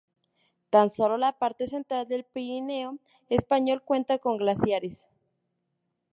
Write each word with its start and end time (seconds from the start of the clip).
Tan 0.71 0.89
sólo 0.89 1.15
la 1.17 1.37
parte 1.37 1.67
central 1.67 2.07
del 2.07 2.23
Pirineo 2.23 2.97
español 3.29 3.83
cuenta 3.83 4.17
con 4.17 4.37
glaciares. 4.37 5.05